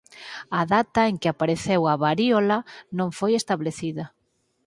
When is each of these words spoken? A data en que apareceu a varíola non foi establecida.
A 0.59 0.61
data 0.73 1.01
en 1.09 1.15
que 1.21 1.29
apareceu 1.31 1.81
a 1.85 1.95
varíola 2.05 2.57
non 2.97 3.09
foi 3.19 3.31
establecida. 3.41 4.05